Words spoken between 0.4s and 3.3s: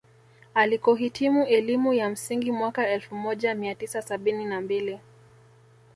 Alikohitimu elimu ya msingi mwaka elfu